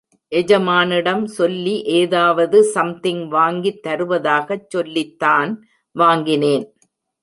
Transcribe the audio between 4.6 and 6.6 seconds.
சொல்லித்தான் வாங்கினே.